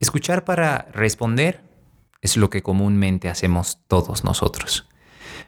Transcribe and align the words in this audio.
Escuchar 0.00 0.44
para 0.44 0.88
responder 0.92 1.60
es 2.20 2.36
lo 2.36 2.50
que 2.50 2.62
comúnmente 2.62 3.28
hacemos 3.28 3.80
todos 3.88 4.24
nosotros. 4.24 4.88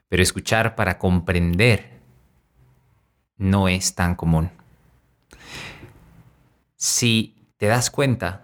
Pero 0.09 0.23
escuchar 0.23 0.75
para 0.75 0.99
comprender 0.99 2.01
no 3.37 3.69
es 3.69 3.95
tan 3.95 4.17
común. 4.17 4.51
Si 6.77 7.53
te 7.59 7.67
das 7.67 7.91
cuenta, 7.91 8.43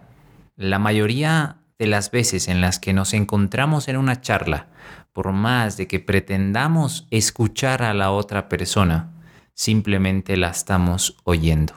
la 0.55 0.79
mayoría 0.79 1.57
de 1.77 1.87
las 1.87 2.09
veces 2.11 2.47
en 2.47 2.61
las 2.61 2.79
que 2.79 2.93
nos 2.93 3.13
encontramos 3.13 3.87
en 3.87 3.97
una 3.97 4.21
charla, 4.21 4.67
por 5.13 5.31
más 5.31 5.77
de 5.77 5.87
que 5.87 5.99
pretendamos 5.99 7.07
escuchar 7.11 7.83
a 7.83 7.93
la 7.93 8.11
otra 8.11 8.49
persona, 8.49 9.11
simplemente 9.53 10.37
la 10.37 10.49
estamos 10.49 11.17
oyendo. 11.23 11.73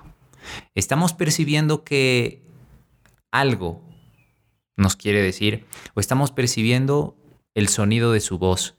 Estamos 0.74 1.14
percibiendo 1.14 1.84
que 1.84 2.42
algo 3.30 3.89
nos 4.80 4.96
quiere 4.96 5.22
decir 5.22 5.66
o 5.94 6.00
estamos 6.00 6.32
percibiendo 6.32 7.16
el 7.54 7.68
sonido 7.68 8.12
de 8.12 8.20
su 8.20 8.38
voz, 8.38 8.76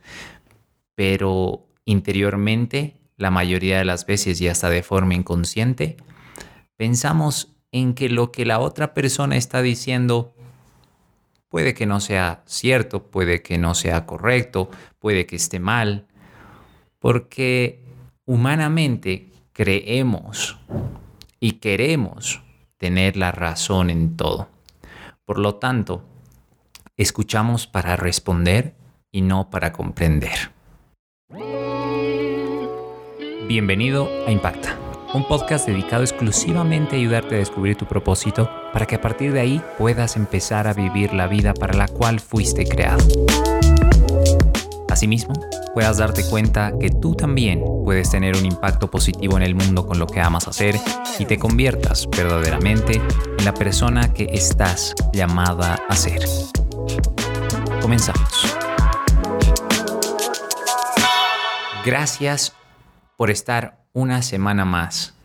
pero 0.95 1.67
interiormente, 1.85 2.97
la 3.17 3.31
mayoría 3.31 3.77
de 3.77 3.85
las 3.85 4.05
veces 4.05 4.41
y 4.41 4.47
hasta 4.47 4.69
de 4.69 4.83
forma 4.83 5.13
inconsciente, 5.13 5.97
pensamos 6.75 7.53
en 7.71 7.93
que 7.93 8.09
lo 8.09 8.31
que 8.31 8.45
la 8.45 8.59
otra 8.59 8.93
persona 8.93 9.37
está 9.37 9.61
diciendo 9.61 10.33
puede 11.51 11.73
que 11.73 11.85
no 11.85 11.99
sea 11.99 12.43
cierto, 12.45 13.03
puede 13.03 13.41
que 13.41 13.57
no 13.57 13.75
sea 13.75 14.05
correcto, 14.05 14.69
puede 14.99 15.25
que 15.25 15.35
esté 15.35 15.59
mal, 15.59 16.07
porque 16.97 17.83
humanamente 18.25 19.29
creemos 19.51 20.57
y 21.41 21.53
queremos 21.53 22.41
tener 22.77 23.17
la 23.17 23.31
razón 23.31 23.89
en 23.89 24.15
todo. 24.15 24.47
Por 25.31 25.39
lo 25.39 25.55
tanto, 25.55 26.03
escuchamos 26.97 27.65
para 27.65 27.95
responder 27.95 28.75
y 29.13 29.21
no 29.21 29.49
para 29.49 29.71
comprender. 29.71 30.51
Bienvenido 33.47 34.09
a 34.27 34.31
Impacta, 34.31 34.77
un 35.13 35.25
podcast 35.25 35.65
dedicado 35.65 36.03
exclusivamente 36.03 36.97
a 36.97 36.99
ayudarte 36.99 37.35
a 37.35 37.37
descubrir 37.37 37.77
tu 37.77 37.85
propósito 37.85 38.49
para 38.73 38.85
que 38.85 38.95
a 38.95 39.01
partir 39.01 39.31
de 39.31 39.39
ahí 39.39 39.61
puedas 39.77 40.17
empezar 40.17 40.67
a 40.67 40.73
vivir 40.73 41.13
la 41.13 41.27
vida 41.27 41.53
para 41.53 41.75
la 41.75 41.87
cual 41.87 42.19
fuiste 42.19 42.65
creado. 42.65 43.05
Asimismo, 45.01 45.33
puedas 45.73 45.97
darte 45.97 46.23
cuenta 46.29 46.73
que 46.79 46.91
tú 46.91 47.15
también 47.15 47.63
puedes 47.83 48.11
tener 48.11 48.37
un 48.37 48.45
impacto 48.45 48.91
positivo 48.91 49.35
en 49.35 49.41
el 49.41 49.55
mundo 49.55 49.87
con 49.87 49.97
lo 49.97 50.05
que 50.05 50.21
amas 50.21 50.47
hacer 50.47 50.75
y 51.17 51.25
te 51.25 51.39
conviertas 51.39 52.07
verdaderamente 52.07 53.01
en 53.39 53.43
la 53.43 53.51
persona 53.51 54.13
que 54.13 54.25
estás 54.31 54.93
llamada 55.11 55.79
a 55.89 55.95
ser. 55.95 56.21
Comenzamos. 57.81 58.55
Gracias 61.83 62.53
por 63.17 63.31
estar 63.31 63.83
una 63.93 64.21
semana 64.21 64.65
más 64.65 65.15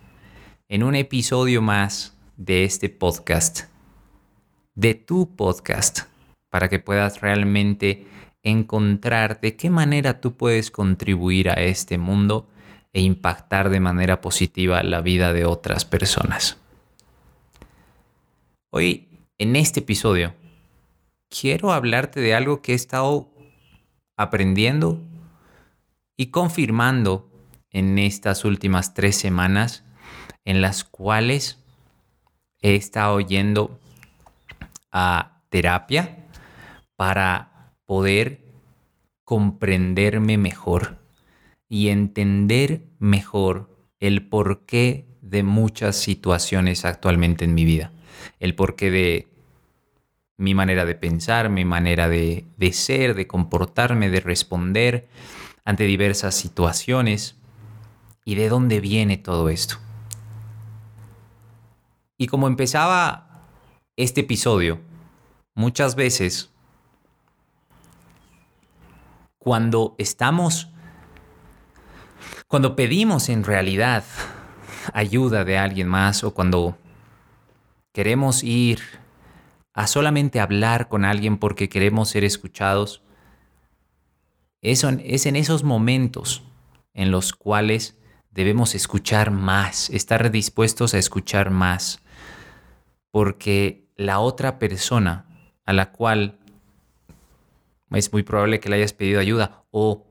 en 0.70 0.84
un 0.84 0.94
episodio 0.94 1.60
más 1.60 2.16
de 2.38 2.64
este 2.64 2.88
podcast, 2.88 3.64
de 4.74 4.94
tu 4.94 5.36
podcast, 5.36 6.04
para 6.48 6.70
que 6.70 6.78
puedas 6.78 7.20
realmente 7.20 8.15
encontrar 8.46 9.40
de 9.40 9.56
qué 9.56 9.70
manera 9.70 10.20
tú 10.20 10.36
puedes 10.36 10.70
contribuir 10.70 11.50
a 11.50 11.54
este 11.54 11.98
mundo 11.98 12.48
e 12.92 13.00
impactar 13.00 13.70
de 13.70 13.80
manera 13.80 14.20
positiva 14.20 14.84
la 14.84 15.00
vida 15.00 15.32
de 15.32 15.44
otras 15.44 15.84
personas. 15.84 16.56
Hoy, 18.70 19.08
en 19.38 19.56
este 19.56 19.80
episodio, 19.80 20.32
quiero 21.28 21.72
hablarte 21.72 22.20
de 22.20 22.36
algo 22.36 22.62
que 22.62 22.70
he 22.70 22.76
estado 22.76 23.28
aprendiendo 24.16 25.02
y 26.16 26.26
confirmando 26.26 27.28
en 27.70 27.98
estas 27.98 28.44
últimas 28.44 28.94
tres 28.94 29.16
semanas 29.16 29.82
en 30.44 30.62
las 30.62 30.84
cuales 30.84 31.58
he 32.60 32.76
estado 32.76 33.18
yendo 33.20 33.80
a 34.92 35.42
terapia 35.48 36.28
para 36.94 37.55
poder 37.86 38.44
comprenderme 39.24 40.38
mejor 40.38 40.98
y 41.68 41.88
entender 41.88 42.84
mejor 42.98 43.70
el 43.98 44.28
porqué 44.28 45.06
de 45.20 45.42
muchas 45.42 45.96
situaciones 45.96 46.84
actualmente 46.84 47.44
en 47.44 47.54
mi 47.54 47.64
vida. 47.64 47.92
El 48.38 48.54
porqué 48.54 48.90
de 48.90 49.28
mi 50.36 50.54
manera 50.54 50.84
de 50.84 50.94
pensar, 50.94 51.48
mi 51.48 51.64
manera 51.64 52.08
de, 52.08 52.44
de 52.56 52.72
ser, 52.72 53.14
de 53.14 53.26
comportarme, 53.26 54.10
de 54.10 54.20
responder 54.20 55.08
ante 55.64 55.84
diversas 55.84 56.34
situaciones 56.34 57.36
y 58.24 58.34
de 58.34 58.48
dónde 58.48 58.80
viene 58.80 59.16
todo 59.16 59.48
esto. 59.48 59.76
Y 62.18 62.28
como 62.28 62.46
empezaba 62.46 63.48
este 63.96 64.22
episodio, 64.22 64.80
muchas 65.54 65.96
veces 65.96 66.50
cuando 69.46 69.94
estamos, 69.98 70.72
cuando 72.48 72.74
pedimos 72.74 73.28
en 73.28 73.44
realidad 73.44 74.02
ayuda 74.92 75.44
de 75.44 75.56
alguien 75.56 75.86
más 75.86 76.24
o 76.24 76.34
cuando 76.34 76.76
queremos 77.92 78.42
ir 78.42 78.80
a 79.72 79.86
solamente 79.86 80.40
hablar 80.40 80.88
con 80.88 81.04
alguien 81.04 81.38
porque 81.38 81.68
queremos 81.68 82.08
ser 82.08 82.24
escuchados, 82.24 83.04
eso 84.62 84.88
es 85.04 85.26
en 85.26 85.36
esos 85.36 85.62
momentos 85.62 86.42
en 86.92 87.12
los 87.12 87.32
cuales 87.32 87.96
debemos 88.32 88.74
escuchar 88.74 89.30
más, 89.30 89.90
estar 89.90 90.28
dispuestos 90.32 90.92
a 90.92 90.98
escuchar 90.98 91.50
más, 91.50 92.00
porque 93.12 93.86
la 93.94 94.18
otra 94.18 94.58
persona 94.58 95.24
a 95.64 95.72
la 95.72 95.92
cual 95.92 96.40
es 97.96 98.12
muy 98.12 98.22
probable 98.22 98.60
que 98.60 98.68
le 98.68 98.76
hayas 98.76 98.92
pedido 98.92 99.20
ayuda 99.20 99.64
o 99.70 100.06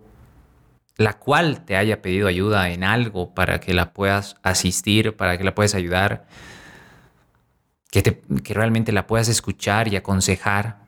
la 0.98 1.14
cual 1.14 1.66
te 1.66 1.76
haya 1.76 2.02
pedido 2.02 2.28
ayuda 2.28 2.70
en 2.70 2.84
algo 2.84 3.34
para 3.34 3.60
que 3.60 3.74
la 3.74 3.94
puedas 3.94 4.38
asistir, 4.44 5.16
para 5.16 5.38
que 5.38 5.44
la 5.44 5.54
puedas 5.54 5.76
ayudar, 5.76 6.28
que, 7.92 8.24
que 8.44 8.54
realmente 8.54 8.92
la 8.92 9.08
puedas 9.08 9.28
escuchar 9.28 9.88
y 9.90 9.98
aconsejar. 9.98 10.86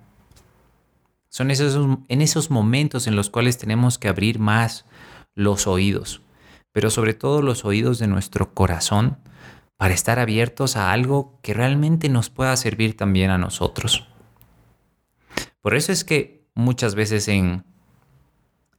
Son 1.30 1.52
esos, 1.52 2.00
en 2.08 2.22
esos 2.22 2.50
momentos 2.50 3.08
en 3.08 3.16
los 3.16 3.30
cuales 3.30 3.58
tenemos 3.58 3.98
que 3.98 4.08
abrir 4.08 4.40
más 4.40 4.86
los 5.36 5.68
oídos, 5.68 6.22
pero 6.72 6.90
sobre 6.90 7.14
todo 7.14 7.42
los 7.42 7.66
oídos 7.66 8.00
de 8.00 8.08
nuestro 8.08 8.54
corazón 8.54 9.18
para 9.76 9.94
estar 9.94 10.20
abiertos 10.20 10.76
a 10.76 10.92
algo 10.92 11.38
que 11.44 11.54
realmente 11.54 12.10
nos 12.10 12.30
pueda 12.30 12.56
servir 12.56 12.98
también 12.98 13.30
a 13.30 13.38
nosotros. 13.38 14.08
Por 15.62 15.76
eso 15.76 15.92
es 15.92 16.04
que 16.04 16.37
muchas 16.58 16.96
veces 16.96 17.28
en, 17.28 17.64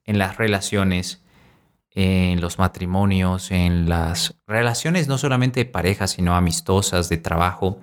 en 0.04 0.18
las 0.18 0.36
relaciones, 0.36 1.22
en 1.92 2.40
los 2.40 2.58
matrimonios, 2.58 3.52
en 3.52 3.88
las 3.88 4.34
relaciones 4.48 5.06
no 5.06 5.16
solamente 5.16 5.60
de 5.60 5.70
pareja, 5.70 6.08
sino 6.08 6.34
amistosas, 6.34 7.08
de 7.08 7.18
trabajo, 7.18 7.78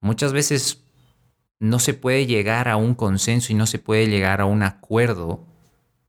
muchas 0.00 0.32
veces 0.32 0.84
no 1.58 1.80
se 1.80 1.92
puede 1.92 2.26
llegar 2.26 2.68
a 2.68 2.76
un 2.76 2.94
consenso 2.94 3.52
y 3.52 3.56
no 3.56 3.66
se 3.66 3.80
puede 3.80 4.06
llegar 4.06 4.40
a 4.40 4.46
un 4.46 4.62
acuerdo 4.62 5.44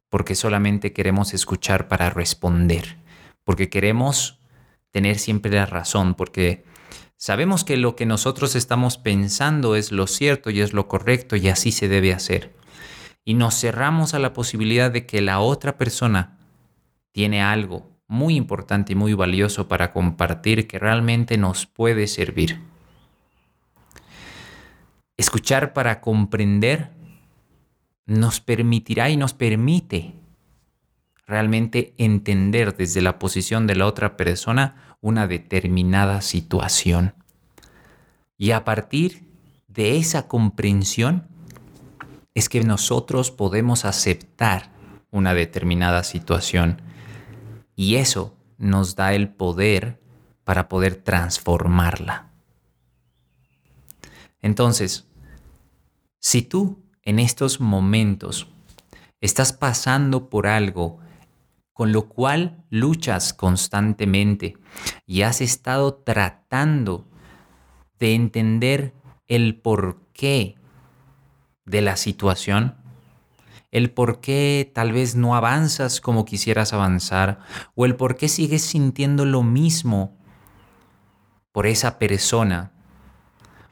porque 0.09 0.35
solamente 0.35 0.93
queremos 0.93 1.33
escuchar 1.33 1.87
para 1.87 2.11
responder, 2.11 2.97
porque 3.43 3.69
queremos 3.69 4.39
tener 4.91 5.17
siempre 5.17 5.51
la 5.51 5.65
razón, 5.65 6.13
porque 6.13 6.63
Sabemos 7.25 7.63
que 7.63 7.77
lo 7.77 7.95
que 7.95 8.05
nosotros 8.05 8.53
estamos 8.53 8.97
pensando 8.97 9.77
es 9.77 9.93
lo 9.93 10.07
cierto 10.07 10.49
y 10.49 10.59
es 10.59 10.73
lo 10.73 10.89
correcto 10.89 11.37
y 11.37 11.47
así 11.47 11.71
se 11.71 11.87
debe 11.87 12.11
hacer. 12.11 12.53
Y 13.23 13.35
nos 13.35 13.57
cerramos 13.57 14.13
a 14.13 14.19
la 14.19 14.33
posibilidad 14.33 14.91
de 14.91 15.05
que 15.05 15.21
la 15.21 15.39
otra 15.39 15.77
persona 15.77 16.37
tiene 17.13 17.41
algo 17.41 17.89
muy 18.07 18.35
importante 18.35 18.91
y 18.91 18.97
muy 18.97 19.13
valioso 19.13 19.69
para 19.69 19.93
compartir 19.93 20.67
que 20.67 20.79
realmente 20.79 21.37
nos 21.37 21.65
puede 21.65 22.07
servir. 22.07 22.59
Escuchar 25.15 25.71
para 25.71 26.01
comprender 26.01 26.89
nos 28.05 28.41
permitirá 28.41 29.09
y 29.09 29.15
nos 29.15 29.33
permite 29.33 30.13
realmente 31.25 31.93
entender 31.97 32.75
desde 32.75 33.01
la 33.01 33.17
posición 33.17 33.65
de 33.65 33.77
la 33.77 33.85
otra 33.85 34.17
persona 34.17 34.97
una 35.03 35.27
determinada 35.27 36.21
situación. 36.21 37.13
Y 38.43 38.51
a 38.51 38.65
partir 38.65 39.23
de 39.69 39.95
esa 39.95 40.27
comprensión 40.27 41.29
es 42.33 42.49
que 42.49 42.61
nosotros 42.61 43.31
podemos 43.31 43.85
aceptar 43.85 44.69
una 45.11 45.33
determinada 45.33 46.03
situación 46.03 46.81
y 47.73 47.95
eso 47.95 48.35
nos 48.57 48.97
da 48.97 49.13
el 49.13 49.29
poder 49.29 50.01
para 50.43 50.67
poder 50.67 50.97
transformarla. 50.97 52.33
Entonces, 54.41 55.07
Si 56.19 56.41
tú 56.41 56.83
en 57.03 57.19
estos 57.19 57.61
momentos 57.61 58.49
estás 59.21 59.53
pasando 59.53 60.29
por 60.29 60.47
algo 60.47 60.99
con 61.71 61.93
lo 61.93 62.09
cual 62.09 62.65
luchas 62.69 63.33
constantemente 63.33 64.57
y 65.05 65.21
has 65.21 65.39
estado 65.39 65.93
tratando 65.93 67.07
de 68.03 68.15
entender 68.15 68.93
el 69.29 69.55
porqué 69.55 70.57
de 71.63 71.79
la 71.79 71.95
situación, 71.95 72.75
el 73.71 73.91
por 73.91 74.19
qué 74.19 74.69
tal 74.75 74.91
vez 74.91 75.15
no 75.15 75.37
avanzas 75.37 76.01
como 76.01 76.25
quisieras 76.25 76.73
avanzar 76.73 77.39
o 77.75 77.85
el 77.85 77.95
por 77.95 78.17
qué 78.17 78.27
sigues 78.27 78.61
sintiendo 78.61 79.23
lo 79.23 79.41
mismo 79.41 80.17
por 81.53 81.65
esa 81.65 81.97
persona, 81.97 82.73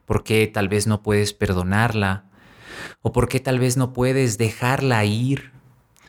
por 0.06 0.24
qué 0.24 0.48
tal 0.48 0.70
vez 0.70 0.88
no 0.88 1.04
puedes 1.04 1.34
perdonarla 1.34 2.24
o 3.02 3.12
por 3.12 3.28
qué 3.28 3.42
tal 3.42 3.60
vez 3.60 3.76
no 3.76 3.92
puedes 3.92 4.38
dejarla 4.38 5.04
ir 5.04 5.52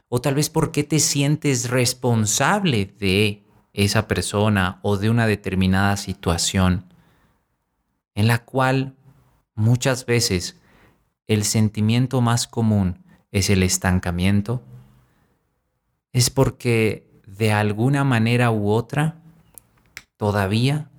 o 0.08 0.20
tal 0.20 0.36
vez 0.36 0.48
por 0.48 0.70
qué 0.70 0.84
te 0.84 1.00
sientes 1.00 1.70
responsable 1.70 2.86
de 3.00 3.42
esa 3.72 4.06
persona 4.06 4.78
o 4.82 4.96
de 4.96 5.10
una 5.10 5.26
determinada 5.26 5.96
situación 5.96 6.91
en 8.14 8.28
la 8.28 8.44
cual 8.44 8.94
muchas 9.54 10.06
veces 10.06 10.60
el 11.26 11.44
sentimiento 11.44 12.20
más 12.20 12.46
común 12.46 13.04
es 13.30 13.50
el 13.50 13.62
estancamiento, 13.62 14.62
es 16.12 16.30
porque 16.30 17.10
de 17.26 17.52
alguna 17.52 18.04
manera 18.04 18.50
u 18.50 18.70
otra 18.70 19.22
todavía 20.16 20.90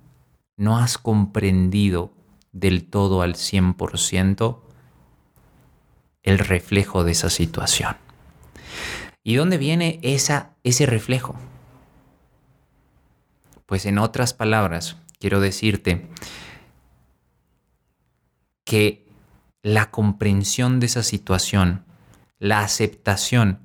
no 0.56 0.78
has 0.78 0.98
comprendido 0.98 2.12
del 2.52 2.88
todo 2.88 3.22
al 3.22 3.34
100% 3.34 4.60
el 6.22 6.38
reflejo 6.38 7.04
de 7.04 7.12
esa 7.12 7.30
situación. 7.30 7.96
¿Y 9.22 9.36
dónde 9.36 9.58
viene 9.58 10.00
esa, 10.02 10.50
ese 10.64 10.86
reflejo? 10.86 11.36
Pues 13.66 13.86
en 13.86 13.98
otras 13.98 14.34
palabras, 14.34 14.96
quiero 15.18 15.40
decirte 15.40 16.08
que 18.74 19.06
la 19.62 19.92
comprensión 19.92 20.80
de 20.80 20.86
esa 20.86 21.04
situación, 21.04 21.84
la 22.40 22.58
aceptación 22.62 23.60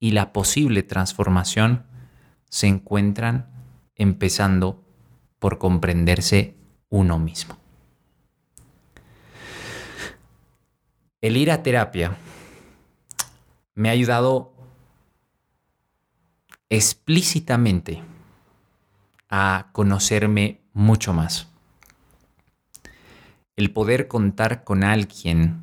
y 0.00 0.10
la 0.10 0.32
posible 0.32 0.82
transformación 0.82 1.86
se 2.48 2.66
encuentran 2.66 3.48
empezando 3.94 4.84
por 5.38 5.58
comprenderse 5.58 6.56
uno 6.88 7.20
mismo. 7.20 7.56
El 11.20 11.36
ir 11.36 11.52
a 11.52 11.62
terapia 11.62 12.16
me 13.76 13.88
ha 13.88 13.92
ayudado 13.92 14.52
explícitamente 16.68 18.02
a 19.28 19.68
conocerme 19.70 20.60
mucho 20.72 21.12
más 21.12 21.51
el 23.56 23.72
poder 23.72 24.08
contar 24.08 24.64
con 24.64 24.84
alguien 24.84 25.60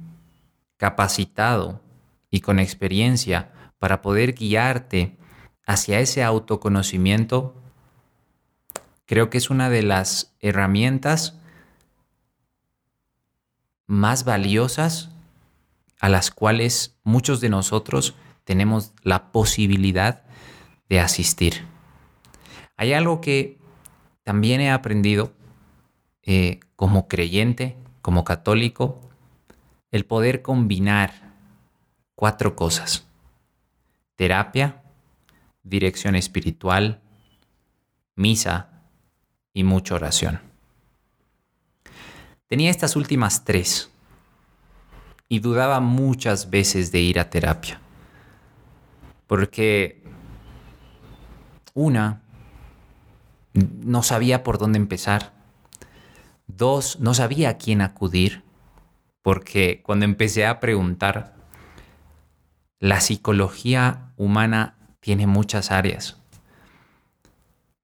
capacitado 0.77 1.81
y 2.29 2.41
con 2.41 2.59
experiencia 2.59 3.51
para 3.79 4.01
poder 4.01 4.33
guiarte 4.33 5.17
hacia 5.65 5.99
ese 5.99 6.23
autoconocimiento, 6.23 7.55
creo 9.05 9.29
que 9.29 9.37
es 9.37 9.49
una 9.49 9.69
de 9.69 9.83
las 9.83 10.35
herramientas 10.39 11.39
más 13.87 14.23
valiosas 14.23 15.09
a 15.99 16.09
las 16.09 16.31
cuales 16.31 16.97
muchos 17.03 17.41
de 17.41 17.49
nosotros 17.49 18.15
tenemos 18.43 18.93
la 19.03 19.31
posibilidad 19.31 20.23
de 20.89 20.99
asistir. 20.99 21.65
Hay 22.77 22.93
algo 22.93 23.19
que 23.19 23.57
también 24.23 24.61
he 24.61 24.71
aprendido 24.71 25.33
eh, 26.23 26.59
como 26.75 27.07
creyente, 27.07 27.77
como 28.01 28.23
católico, 28.23 29.01
el 29.91 30.05
poder 30.05 30.41
combinar 30.41 31.33
cuatro 32.15 32.55
cosas. 32.55 33.07
Terapia, 34.15 34.81
dirección 35.63 36.15
espiritual, 36.15 37.01
misa 38.15 38.83
y 39.53 39.63
mucha 39.63 39.95
oración. 39.95 40.41
Tenía 42.47 42.71
estas 42.71 42.95
últimas 42.95 43.45
tres 43.45 43.91
y 45.27 45.39
dudaba 45.39 45.79
muchas 45.79 46.49
veces 46.49 46.91
de 46.91 46.99
ir 46.99 47.19
a 47.19 47.29
terapia. 47.29 47.79
Porque 49.27 50.03
una, 51.75 52.21
no 53.53 54.03
sabía 54.03 54.43
por 54.43 54.57
dónde 54.57 54.79
empezar. 54.79 55.38
Dos, 56.57 56.99
no 56.99 57.13
sabía 57.13 57.49
a 57.49 57.57
quién 57.57 57.79
acudir, 57.79 58.41
porque 59.21 59.81
cuando 59.83 60.05
empecé 60.05 60.47
a 60.47 60.59
preguntar, 60.59 61.35
la 62.79 63.01
psicología 63.01 64.13
humana 64.17 64.75
tiene 64.99 65.27
muchas 65.27 65.69
áreas. 65.69 66.17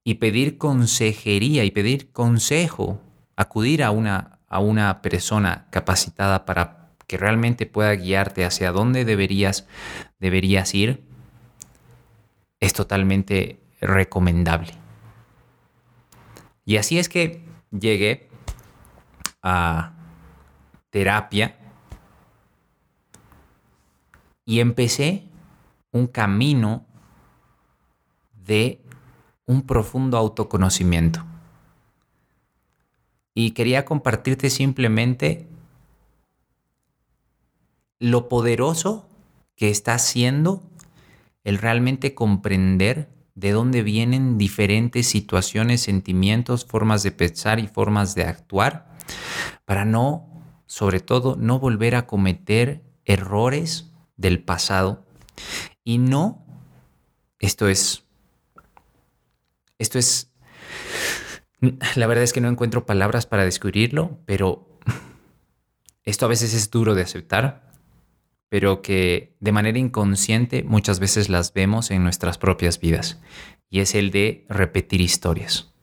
Y 0.04 0.16
pedir 0.16 0.58
consejería 0.58 1.64
y 1.64 1.70
pedir 1.70 2.12
consejo, 2.12 3.00
acudir 3.36 3.84
a 3.84 3.92
una, 3.92 4.40
a 4.48 4.60
una 4.60 5.04
persona 5.04 5.68
capacitada 5.70 6.46
para 6.46 6.90
que 7.06 7.18
realmente 7.18 7.68
pueda 7.68 7.94
guiarte 7.94 8.46
hacia 8.46 8.72
dónde 8.72 9.06
deberías, 9.06 9.68
deberías 10.20 10.74
ir, 10.74 11.04
es 12.60 12.74
totalmente 12.74 13.60
recomendable. 13.80 14.74
Y 16.66 16.78
así 16.78 16.98
es 16.98 17.10
que 17.10 17.46
llegué 17.72 18.28
a 19.48 19.94
terapia 20.90 21.56
y 24.44 24.60
empecé 24.60 25.24
un 25.92 26.08
camino 26.08 26.84
de 28.44 28.82
un 29.46 29.62
profundo 29.62 30.18
autoconocimiento. 30.18 31.24
Y 33.36 33.52
quería 33.52 33.86
compartirte 33.86 34.50
simplemente 34.50 35.48
lo 38.00 38.28
poderoso 38.28 39.08
que 39.56 39.70
está 39.70 39.94
haciendo 39.94 40.64
el 41.44 41.60
realmente 41.60 42.16
comprender 42.16 43.10
de 43.36 43.52
dónde 43.52 43.84
vienen 43.84 44.40
diferentes 44.40 45.08
situaciones, 45.08 45.82
sentimientos, 45.82 46.66
formas 46.66 47.04
de 47.04 47.12
pensar 47.12 47.60
y 47.60 47.68
formas 47.68 48.16
de 48.16 48.24
actuar 48.24 48.95
para 49.66 49.86
no, 49.86 50.44
sobre 50.66 51.00
todo, 51.00 51.36
no 51.36 51.60
volver 51.60 51.96
a 51.96 52.08
cometer 52.08 52.84
errores 53.06 53.92
del 54.18 54.44
pasado 54.44 55.06
y 55.84 55.98
no, 55.98 56.46
esto 57.40 57.68
es, 57.68 58.04
esto 59.78 60.00
es, 60.00 60.32
la 61.96 62.08
verdad 62.08 62.24
es 62.24 62.34
que 62.34 62.42
no 62.42 62.50
encuentro 62.50 62.86
palabras 62.86 63.26
para 63.26 63.46
descubrirlo, 63.46 64.20
pero 64.26 64.80
esto 66.04 66.26
a 66.26 66.30
veces 66.30 66.54
es 66.54 66.72
duro 66.72 66.96
de 66.96 67.04
aceptar, 67.04 67.72
pero 68.50 68.82
que 68.82 69.36
de 69.40 69.52
manera 69.52 69.78
inconsciente 69.78 70.64
muchas 70.64 71.00
veces 71.00 71.30
las 71.30 71.54
vemos 71.54 71.92
en 71.92 72.04
nuestras 72.04 72.38
propias 72.38 72.80
vidas, 72.80 73.20
y 73.70 73.80
es 73.80 73.96
el 73.96 74.12
de 74.12 74.46
repetir 74.50 75.02
historias. 75.02 75.75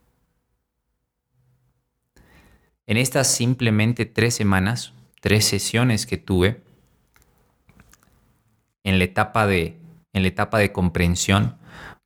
En 2.87 2.97
estas 2.97 3.29
simplemente 3.33 4.07
tres 4.07 4.35
semanas, 4.35 4.93
tres 5.21 5.45
sesiones 5.45 6.07
que 6.07 6.19
tuve, 6.19 6.63
en 8.85 8.99
la 8.99 9.05
etapa 9.05 9.47
de, 9.47 9.77
en 10.13 10.23
la 10.23 10.29
etapa 10.29 10.59
de 10.59 10.73
comprensión, 10.73 11.57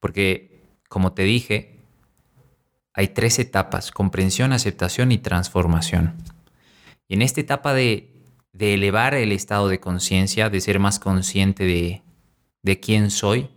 porque 0.00 0.62
como 0.88 1.12
te 1.12 1.22
dije, 1.22 1.76
hay 2.92 3.08
tres 3.08 3.38
etapas, 3.38 3.90
comprensión, 3.90 4.52
aceptación 4.52 5.12
y 5.12 5.18
transformación. 5.18 6.14
Y 7.08 7.14
en 7.14 7.22
esta 7.22 7.40
etapa 7.40 7.74
de, 7.74 8.12
elevar 8.58 9.14
el 9.14 9.32
estado 9.32 9.68
de 9.68 9.80
conciencia, 9.80 10.48
de 10.48 10.60
ser 10.60 10.78
más 10.78 10.98
consciente 10.98 11.64
de, 11.64 12.02
de 12.62 12.80
quién 12.80 13.10
soy, 13.10 13.50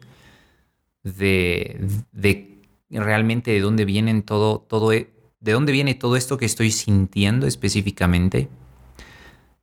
de, 1.03 1.79
de, 2.11 2.61
realmente 2.89 3.51
de 3.51 3.61
dónde 3.61 3.85
vienen 3.85 4.23
todo, 4.23 4.59
todo, 4.59 4.91
e, 4.91 5.09
de 5.39 5.53
dónde 5.53 5.71
viene 5.71 5.95
todo 5.95 6.15
esto 6.15 6.37
que 6.37 6.45
estoy 6.45 6.71
sintiendo 6.71 7.47
específicamente 7.47 8.49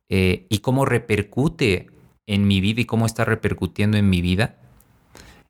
eh, 0.09 0.47
y 0.49 0.59
cómo 0.59 0.85
repercute 0.85 1.91
en 2.27 2.47
mi 2.47 2.61
vida 2.61 2.81
y 2.81 2.87
cómo 2.87 3.07
está 3.07 3.25
repercutiendo 3.25 3.97
en 3.97 4.09
mi 4.09 4.21
vida, 4.21 4.57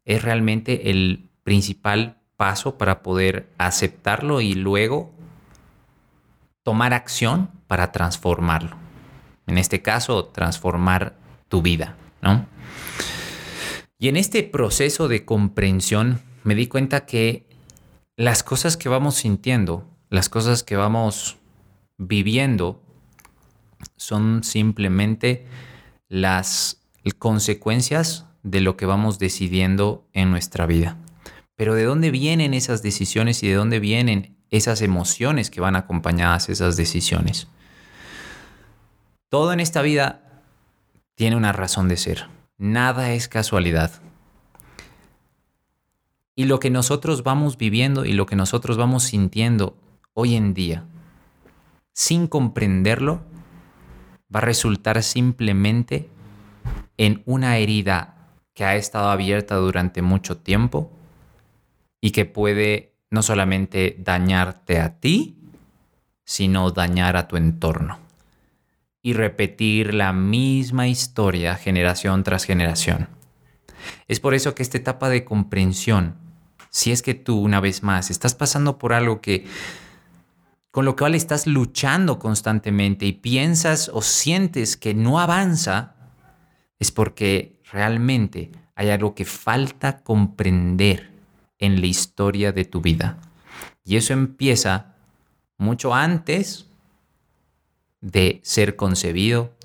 es 0.04 0.22
realmente 0.22 0.90
el 0.90 1.30
principal 1.42 2.18
paso 2.36 2.76
para 2.76 3.02
poder 3.02 3.48
aceptarlo 3.58 4.40
y 4.40 4.54
luego 4.54 5.12
tomar 6.62 6.92
acción 6.92 7.50
para 7.66 7.92
transformarlo. 7.92 8.76
En 9.46 9.58
este 9.58 9.82
caso, 9.82 10.26
transformar 10.26 11.16
tu 11.48 11.62
vida, 11.62 11.96
¿no? 12.20 12.46
Y 13.98 14.08
en 14.08 14.16
este 14.16 14.42
proceso 14.42 15.08
de 15.08 15.24
comprensión 15.24 16.20
me 16.44 16.54
di 16.54 16.66
cuenta 16.66 17.06
que 17.06 17.46
las 18.16 18.42
cosas 18.42 18.76
que 18.76 18.88
vamos 18.88 19.14
sintiendo, 19.14 19.88
las 20.16 20.30
cosas 20.30 20.62
que 20.62 20.76
vamos 20.76 21.36
viviendo, 21.98 22.82
son 23.96 24.42
simplemente 24.44 25.46
las 26.08 26.80
consecuencias 27.18 28.24
de 28.42 28.60
lo 28.60 28.78
que 28.78 28.86
vamos 28.86 29.18
decidiendo 29.18 30.08
en 30.14 30.30
nuestra 30.30 30.64
vida. 30.64 30.96
Pero 31.54 31.74
¿de 31.74 31.84
dónde 31.84 32.10
vienen 32.10 32.54
esas 32.54 32.82
decisiones 32.82 33.42
y 33.42 33.48
de 33.48 33.54
dónde 33.56 33.78
vienen 33.78 34.36
esas 34.50 34.80
emociones 34.80 35.50
que 35.50 35.60
van 35.60 35.76
acompañadas 35.76 36.48
a 36.48 36.52
esas 36.52 36.78
decisiones? 36.78 37.48
Todo 39.28 39.52
en 39.52 39.60
esta 39.60 39.82
vida 39.82 40.42
tiene 41.14 41.36
una 41.36 41.52
razón 41.52 41.88
de 41.88 41.98
ser. 41.98 42.26
Nada 42.56 43.12
es 43.12 43.28
casualidad. 43.28 44.00
Y 46.34 46.44
lo 46.44 46.58
que 46.58 46.70
nosotros 46.70 47.22
vamos 47.22 47.58
viviendo 47.58 48.06
y 48.06 48.12
lo 48.12 48.24
que 48.24 48.36
nosotros 48.36 48.78
vamos 48.78 49.02
sintiendo 49.04 49.76
hoy 50.18 50.34
en 50.34 50.54
día, 50.54 50.82
sin 51.92 52.26
comprenderlo, 52.26 53.20
va 54.34 54.40
a 54.40 54.44
resultar 54.44 55.02
simplemente 55.02 56.08
en 56.96 57.22
una 57.26 57.58
herida 57.58 58.30
que 58.54 58.64
ha 58.64 58.76
estado 58.76 59.10
abierta 59.10 59.56
durante 59.56 60.00
mucho 60.00 60.38
tiempo 60.38 60.90
y 62.00 62.12
que 62.12 62.24
puede 62.24 62.94
no 63.10 63.22
solamente 63.22 63.94
dañarte 63.98 64.80
a 64.80 64.98
ti, 64.98 65.36
sino 66.24 66.70
dañar 66.70 67.18
a 67.18 67.28
tu 67.28 67.36
entorno. 67.36 67.98
Y 69.02 69.12
repetir 69.12 69.92
la 69.92 70.14
misma 70.14 70.88
historia 70.88 71.56
generación 71.56 72.24
tras 72.24 72.44
generación. 72.44 73.08
Es 74.08 74.18
por 74.20 74.32
eso 74.32 74.54
que 74.54 74.62
esta 74.62 74.78
etapa 74.78 75.10
de 75.10 75.26
comprensión, 75.26 76.16
si 76.70 76.90
es 76.90 77.02
que 77.02 77.12
tú 77.12 77.38
una 77.38 77.60
vez 77.60 77.82
más 77.82 78.10
estás 78.10 78.34
pasando 78.34 78.78
por 78.78 78.94
algo 78.94 79.20
que 79.20 79.46
con 80.76 80.84
lo 80.84 80.94
cual 80.94 81.14
estás 81.14 81.46
luchando 81.46 82.18
constantemente 82.18 83.06
y 83.06 83.12
piensas 83.14 83.90
o 83.94 84.02
sientes 84.02 84.76
que 84.76 84.92
no 84.92 85.18
avanza, 85.18 85.94
es 86.78 86.92
porque 86.92 87.62
realmente 87.72 88.52
hay 88.74 88.90
algo 88.90 89.14
que 89.14 89.24
falta 89.24 90.00
comprender 90.00 91.12
en 91.58 91.80
la 91.80 91.86
historia 91.86 92.52
de 92.52 92.66
tu 92.66 92.82
vida. 92.82 93.16
Y 93.86 93.96
eso 93.96 94.12
empieza 94.12 94.96
mucho 95.56 95.94
antes 95.94 96.66
de 98.02 98.42
ser 98.44 98.76
concebido, 98.76 99.56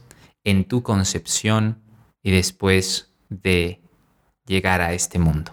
en 0.46 0.64
tu 0.64 0.82
concepción 0.82 1.82
y 2.24 2.32
después 2.32 3.12
de 3.28 3.82
llegar 4.46 4.80
a 4.80 4.94
este 4.94 5.20
mundo. 5.20 5.52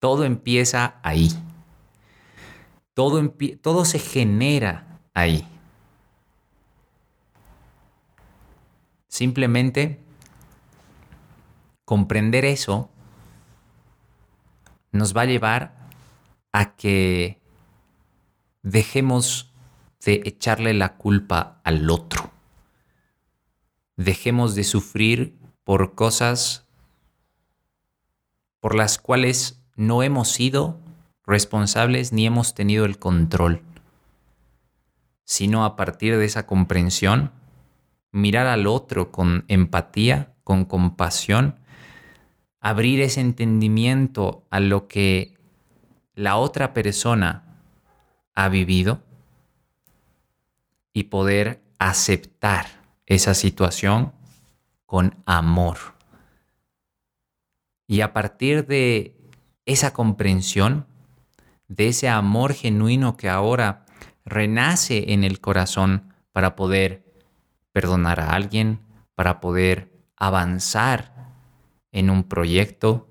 Todo 0.00 0.24
empieza 0.24 1.00
ahí. 1.02 1.30
Todo, 2.94 3.34
todo 3.62 3.84
se 3.84 3.98
genera 3.98 5.00
ahí. 5.14 5.46
Simplemente 9.08 10.00
comprender 11.84 12.44
eso 12.44 12.90
nos 14.92 15.16
va 15.16 15.22
a 15.22 15.26
llevar 15.26 15.74
a 16.52 16.76
que 16.76 17.40
dejemos 18.62 19.52
de 20.04 20.22
echarle 20.24 20.74
la 20.74 20.96
culpa 20.96 21.60
al 21.64 21.90
otro. 21.90 22.30
Dejemos 23.96 24.54
de 24.54 24.64
sufrir 24.64 25.38
por 25.64 25.94
cosas 25.94 26.66
por 28.60 28.74
las 28.74 28.98
cuales 28.98 29.60
no 29.76 30.02
hemos 30.02 30.28
sido 30.30 30.80
responsables 31.30 32.12
ni 32.12 32.26
hemos 32.26 32.54
tenido 32.54 32.84
el 32.84 32.98
control, 32.98 33.62
sino 35.24 35.64
a 35.64 35.76
partir 35.76 36.18
de 36.18 36.24
esa 36.24 36.44
comprensión, 36.44 37.30
mirar 38.10 38.48
al 38.48 38.66
otro 38.66 39.12
con 39.12 39.44
empatía, 39.46 40.34
con 40.42 40.64
compasión, 40.64 41.54
abrir 42.60 43.00
ese 43.00 43.20
entendimiento 43.20 44.44
a 44.50 44.58
lo 44.58 44.88
que 44.88 45.38
la 46.14 46.36
otra 46.36 46.74
persona 46.74 47.44
ha 48.34 48.48
vivido 48.48 49.00
y 50.92 51.04
poder 51.04 51.62
aceptar 51.78 52.66
esa 53.06 53.34
situación 53.34 54.12
con 54.84 55.14
amor. 55.24 55.78
Y 57.86 58.00
a 58.00 58.12
partir 58.12 58.66
de 58.66 59.16
esa 59.64 59.92
comprensión, 59.92 60.89
de 61.70 61.86
ese 61.88 62.08
amor 62.08 62.52
genuino 62.52 63.16
que 63.16 63.28
ahora 63.28 63.86
renace 64.24 65.12
en 65.12 65.22
el 65.22 65.40
corazón 65.40 66.12
para 66.32 66.56
poder 66.56 67.04
perdonar 67.72 68.18
a 68.18 68.30
alguien, 68.30 68.80
para 69.14 69.40
poder 69.40 69.88
avanzar 70.16 71.14
en 71.92 72.10
un 72.10 72.24
proyecto, 72.24 73.08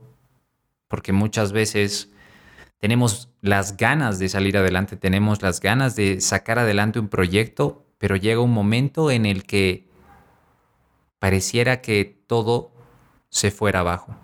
porque 0.90 1.14
muchas 1.14 1.54
veces 1.54 2.12
tenemos 2.80 3.30
las 3.42 3.78
ganas 3.78 4.20
de 4.20 4.28
salir 4.28 4.58
adelante, 4.58 4.98
tenemos 4.98 5.42
las 5.42 5.62
ganas 5.62 5.96
de 5.96 6.20
sacar 6.20 6.60
adelante 6.60 7.00
un 7.00 7.08
proyecto, 7.08 7.86
pero 7.98 8.18
llega 8.18 8.42
un 8.42 8.54
momento 8.54 9.10
en 9.10 9.26
el 9.26 9.44
que 9.44 9.88
pareciera 11.18 11.80
que 11.80 12.24
todo 12.28 12.74
se 13.30 13.52
fuera 13.52 13.80
abajo. 13.80 14.16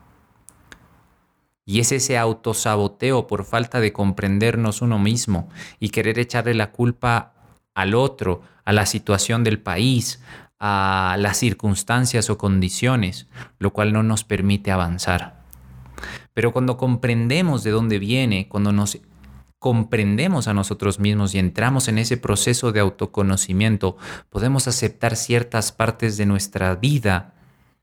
Y 1.65 1.79
es 1.79 1.91
ese 1.91 2.17
autosaboteo 2.17 3.25
por 3.25 3.43
falta 3.43 3.79
de 3.79 3.91
comprendernos 3.91 4.81
uno 4.81 4.99
mismo 4.99 5.49
y 5.79 5.89
querer 5.89 6.19
echarle 6.19 6.53
la 6.53 6.71
culpa 6.71 7.33
al 7.73 7.95
otro, 7.95 8.41
a 8.63 8.71
la 8.71 8.85
situación 8.85 9.43
del 9.43 9.59
país, 9.59 10.21
a 10.59 11.15
las 11.19 11.37
circunstancias 11.37 12.29
o 12.29 12.37
condiciones, 12.37 13.27
lo 13.59 13.73
cual 13.73 13.93
no 13.93 14.03
nos 14.03 14.23
permite 14.23 14.71
avanzar. 14.71 15.43
Pero 16.33 16.53
cuando 16.53 16.77
comprendemos 16.77 17.63
de 17.63 17.71
dónde 17.71 17.99
viene, 17.99 18.47
cuando 18.47 18.71
nos 18.71 18.99
comprendemos 19.59 20.47
a 20.47 20.53
nosotros 20.53 20.99
mismos 20.99 21.33
y 21.33 21.39
entramos 21.39 21.87
en 21.87 21.97
ese 21.97 22.17
proceso 22.17 22.71
de 22.71 22.81
autoconocimiento, 22.81 23.97
podemos 24.29 24.67
aceptar 24.67 25.15
ciertas 25.15 25.71
partes 25.71 26.17
de 26.17 26.25
nuestra 26.25 26.75
vida 26.75 27.33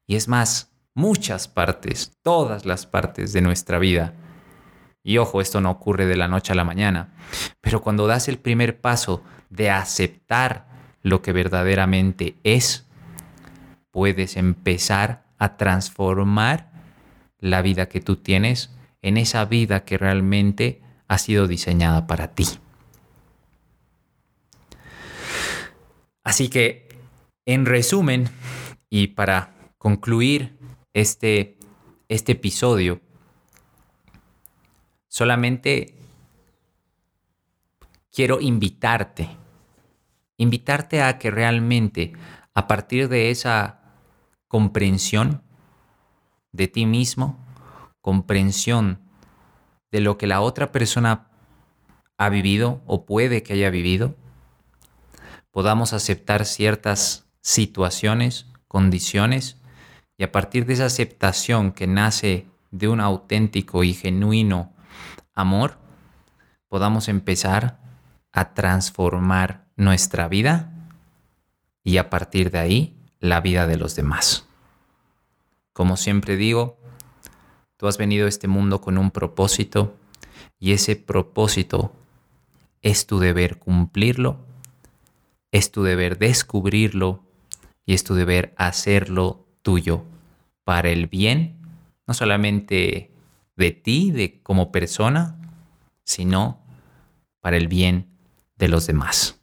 y 0.06 0.16
es 0.16 0.28
más, 0.28 0.71
muchas 0.94 1.48
partes, 1.48 2.12
todas 2.22 2.66
las 2.66 2.86
partes 2.86 3.32
de 3.32 3.40
nuestra 3.40 3.78
vida. 3.78 4.14
Y 5.02 5.18
ojo, 5.18 5.40
esto 5.40 5.60
no 5.60 5.70
ocurre 5.70 6.06
de 6.06 6.16
la 6.16 6.28
noche 6.28 6.52
a 6.52 6.56
la 6.56 6.64
mañana, 6.64 7.14
pero 7.60 7.82
cuando 7.82 8.06
das 8.06 8.28
el 8.28 8.38
primer 8.38 8.80
paso 8.80 9.22
de 9.50 9.70
aceptar 9.70 10.68
lo 11.02 11.22
que 11.22 11.32
verdaderamente 11.32 12.36
es, 12.44 12.86
puedes 13.90 14.36
empezar 14.36 15.24
a 15.38 15.56
transformar 15.56 16.70
la 17.38 17.62
vida 17.62 17.88
que 17.88 18.00
tú 18.00 18.16
tienes 18.16 18.70
en 19.02 19.16
esa 19.16 19.44
vida 19.44 19.84
que 19.84 19.98
realmente 19.98 20.80
ha 21.08 21.18
sido 21.18 21.48
diseñada 21.48 22.06
para 22.06 22.28
ti. 22.28 22.46
Así 26.24 26.48
que, 26.48 26.88
en 27.44 27.66
resumen, 27.66 28.28
y 28.88 29.08
para 29.08 29.54
concluir 29.78 30.56
este, 30.94 31.58
este 32.08 32.32
episodio, 32.32 33.00
solamente 35.08 35.94
quiero 38.10 38.40
invitarte, 38.40 39.28
invitarte 40.36 41.02
a 41.02 41.18
que 41.18 41.30
realmente 41.30 42.12
a 42.54 42.66
partir 42.66 43.08
de 43.08 43.30
esa 43.30 43.80
comprensión 44.48 45.42
de 46.52 46.68
ti 46.68 46.84
mismo, 46.84 47.38
comprensión 48.00 49.00
de 49.90 50.00
lo 50.00 50.18
que 50.18 50.26
la 50.26 50.40
otra 50.40 50.72
persona 50.72 51.28
ha 52.18 52.28
vivido 52.28 52.82
o 52.86 53.06
puede 53.06 53.42
que 53.42 53.54
haya 53.54 53.70
vivido, 53.70 54.14
podamos 55.50 55.92
aceptar 55.92 56.44
ciertas 56.44 57.26
situaciones, 57.40 58.46
condiciones 58.68 59.61
y 60.22 60.24
a 60.24 60.30
partir 60.30 60.66
de 60.66 60.74
esa 60.74 60.84
aceptación 60.84 61.72
que 61.72 61.88
nace 61.88 62.46
de 62.70 62.86
un 62.86 63.00
auténtico 63.00 63.82
y 63.82 63.92
genuino 63.92 64.72
amor, 65.34 65.78
podamos 66.68 67.08
empezar 67.08 67.80
a 68.30 68.54
transformar 68.54 69.66
nuestra 69.74 70.28
vida 70.28 70.72
y 71.82 71.96
a 71.96 72.08
partir 72.08 72.52
de 72.52 72.60
ahí 72.60 72.96
la 73.18 73.40
vida 73.40 73.66
de 73.66 73.76
los 73.76 73.96
demás. 73.96 74.46
Como 75.72 75.96
siempre 75.96 76.36
digo, 76.36 76.78
tú 77.76 77.88
has 77.88 77.98
venido 77.98 78.26
a 78.26 78.28
este 78.28 78.46
mundo 78.46 78.80
con 78.80 78.98
un 78.98 79.10
propósito 79.10 79.96
y 80.56 80.70
ese 80.70 80.94
propósito 80.94 81.96
es 82.80 83.08
tu 83.08 83.18
deber 83.18 83.58
cumplirlo 83.58 84.38
es 85.50 85.72
tu 85.72 85.82
deber 85.82 86.16
descubrirlo 86.16 87.24
y 87.84 87.94
es 87.94 88.04
tu 88.04 88.14
deber 88.14 88.54
hacerlo 88.56 89.44
tuyo 89.62 90.04
para 90.64 90.90
el 90.90 91.06
bien, 91.06 91.60
no 92.06 92.14
solamente 92.14 93.12
de 93.56 93.70
ti, 93.72 94.10
de 94.10 94.42
como 94.42 94.72
persona, 94.72 95.38
sino 96.04 96.60
para 97.40 97.56
el 97.56 97.68
bien 97.68 98.08
de 98.56 98.68
los 98.68 98.86
demás. 98.86 99.40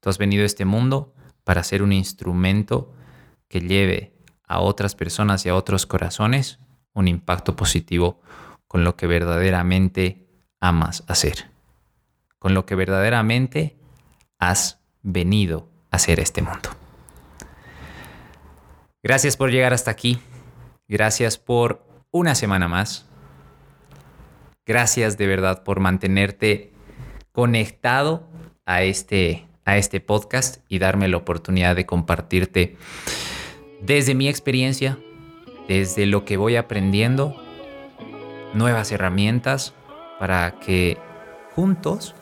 Tú 0.00 0.10
has 0.10 0.18
venido 0.18 0.42
a 0.42 0.46
este 0.46 0.64
mundo 0.64 1.14
para 1.44 1.62
ser 1.62 1.82
un 1.82 1.92
instrumento 1.92 2.92
que 3.48 3.60
lleve 3.60 4.14
a 4.46 4.60
otras 4.60 4.94
personas 4.94 5.46
y 5.46 5.48
a 5.48 5.54
otros 5.54 5.86
corazones 5.86 6.58
un 6.94 7.08
impacto 7.08 7.56
positivo 7.56 8.20
con 8.66 8.84
lo 8.84 8.96
que 8.96 9.06
verdaderamente 9.06 10.26
amas 10.60 11.04
hacer, 11.08 11.50
con 12.38 12.54
lo 12.54 12.66
que 12.66 12.74
verdaderamente 12.74 13.78
has 14.38 14.80
venido 15.02 15.68
a 15.90 15.96
hacer 15.96 16.20
este 16.20 16.42
mundo. 16.42 16.81
Gracias 19.02 19.36
por 19.36 19.50
llegar 19.50 19.72
hasta 19.72 19.90
aquí. 19.90 20.20
Gracias 20.86 21.36
por 21.36 21.84
una 22.12 22.34
semana 22.36 22.68
más. 22.68 23.08
Gracias 24.64 25.18
de 25.18 25.26
verdad 25.26 25.64
por 25.64 25.80
mantenerte 25.80 26.72
conectado 27.32 28.28
a 28.64 28.84
este, 28.84 29.48
a 29.64 29.76
este 29.76 30.00
podcast 30.00 30.58
y 30.68 30.78
darme 30.78 31.08
la 31.08 31.16
oportunidad 31.16 31.74
de 31.74 31.84
compartirte 31.84 32.76
desde 33.80 34.14
mi 34.14 34.28
experiencia, 34.28 34.98
desde 35.66 36.06
lo 36.06 36.24
que 36.24 36.36
voy 36.36 36.54
aprendiendo, 36.54 37.34
nuevas 38.54 38.92
herramientas 38.92 39.74
para 40.20 40.60
que 40.60 40.96
juntos 41.56 42.14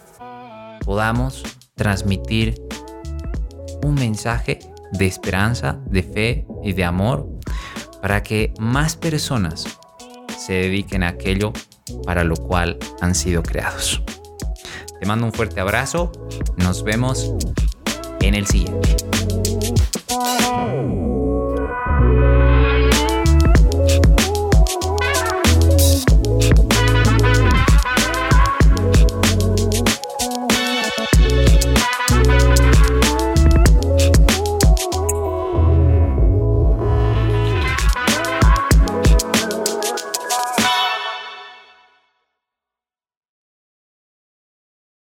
podamos 0.82 1.42
transmitir 1.74 2.54
un 3.82 3.96
mensaje 3.96 4.60
de 4.92 5.06
esperanza, 5.06 5.78
de 5.86 6.02
fe 6.02 6.46
y 6.62 6.72
de 6.72 6.84
amor 6.84 7.28
para 8.00 8.22
que 8.22 8.52
más 8.58 8.96
personas 8.96 9.78
se 10.36 10.54
dediquen 10.54 11.02
a 11.02 11.08
aquello 11.08 11.52
para 12.04 12.24
lo 12.24 12.36
cual 12.36 12.78
han 13.00 13.14
sido 13.14 13.42
creados. 13.42 14.02
Te 14.98 15.06
mando 15.06 15.26
un 15.26 15.32
fuerte 15.32 15.60
abrazo, 15.60 16.12
nos 16.56 16.82
vemos 16.82 17.32
en 18.20 18.34
el 18.34 18.46
siguiente. 18.46 18.96